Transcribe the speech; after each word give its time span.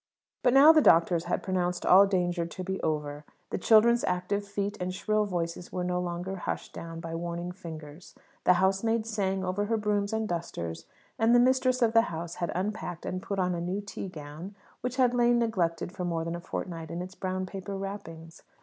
But 0.41 0.55
now 0.55 0.71
the 0.71 0.81
doctors 0.81 1.25
had 1.25 1.43
pronounced 1.43 1.85
all 1.85 2.07
danger 2.07 2.47
to 2.47 2.63
be 2.63 2.81
over; 2.81 3.23
the 3.51 3.59
children's 3.59 4.03
active 4.03 4.43
feet 4.47 4.75
and 4.79 4.91
shrill 4.91 5.25
voices 5.25 5.71
were 5.71 5.83
no 5.83 5.99
longer 6.01 6.37
hushed 6.37 6.73
down 6.73 6.99
by 6.99 7.13
warning 7.13 7.51
fingers; 7.51 8.15
the 8.43 8.53
housemaid 8.53 9.05
sang 9.05 9.45
over 9.45 9.65
her 9.65 9.77
brooms 9.77 10.11
and 10.11 10.27
dusters; 10.27 10.87
and 11.19 11.35
the 11.35 11.39
mistress 11.39 11.83
of 11.83 11.93
the 11.93 12.01
house 12.09 12.37
had 12.41 12.51
unpacked 12.55 13.05
and 13.05 13.21
put 13.21 13.37
on 13.37 13.53
a 13.53 13.61
new 13.61 13.79
"tea 13.79 14.09
gown," 14.09 14.55
which 14.81 14.95
had 14.95 15.13
lain 15.13 15.37
neglected 15.37 15.91
for 15.91 16.03
more 16.03 16.23
than 16.25 16.35
a 16.35 16.41
fortnight 16.41 16.89
in 16.89 17.03
its 17.03 17.13
brown 17.13 17.45
paper 17.45 17.77
wrappings. 17.77 18.41